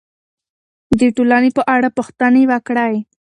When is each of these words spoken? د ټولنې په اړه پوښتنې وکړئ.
د 0.99 1.01
ټولنې 1.15 1.49
په 1.57 1.61
اړه 1.75 1.89
پوښتنې 1.97 2.43
وکړئ. 2.51 2.95